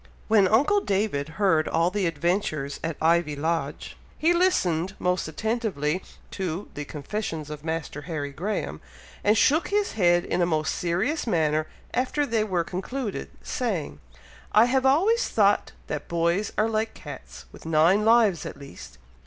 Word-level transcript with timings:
When 0.27 0.47
uncle 0.47 0.79
David 0.81 1.29
heard 1.37 1.67
all 1.67 1.91
the 1.91 2.07
adventures 2.07 2.79
at 2.83 2.97
Ivy 2.99 3.35
Lodge, 3.35 3.95
he 4.17 4.33
listened 4.33 4.95
most 4.97 5.27
attentively 5.27 6.01
to 6.31 6.69
"the 6.73 6.85
confessions 6.85 7.51
of 7.51 7.63
Master 7.63 8.01
Harry 8.09 8.31
Graham," 8.31 8.81
and 9.23 9.37
shook 9.37 9.67
his 9.67 9.91
head 9.91 10.25
in 10.25 10.41
a 10.41 10.45
most 10.47 10.73
serious 10.73 11.27
manner 11.27 11.67
after 11.93 12.25
they 12.25 12.43
were 12.43 12.63
concluded, 12.63 13.29
saying, 13.43 13.99
"I 14.53 14.65
have 14.65 14.87
always 14.87 15.29
thought 15.29 15.73
that 15.85 16.07
boys 16.07 16.51
are 16.57 16.67
like 16.67 16.95
cats, 16.95 17.45
with 17.51 17.67
nine 17.67 18.03
lives 18.03 18.43
at 18.43 18.57
least! 18.57 18.97